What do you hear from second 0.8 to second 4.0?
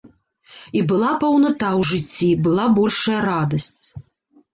была паўната ў жыцці, была большая радасць.